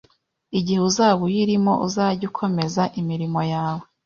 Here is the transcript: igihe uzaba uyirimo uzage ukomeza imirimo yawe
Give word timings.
igihe 0.57 0.79
uzaba 0.89 1.19
uyirimo 1.27 1.73
uzage 1.87 2.23
ukomeza 2.31 2.83
imirimo 2.99 3.39
yawe 3.53 3.85